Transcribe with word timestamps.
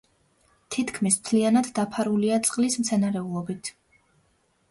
თითქმის 0.75 1.17
მთლიანად 1.19 1.69
დაფარულია 1.79 2.39
წყლის 2.47 2.79
მცენარეულობით. 2.85 3.71